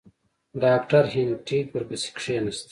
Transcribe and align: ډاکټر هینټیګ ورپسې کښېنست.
ډاکټر 0.61 1.03
هینټیګ 1.13 1.65
ورپسې 1.71 2.09
کښېنست. 2.17 2.67